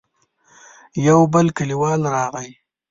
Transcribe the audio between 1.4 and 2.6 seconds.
کليوال راغی.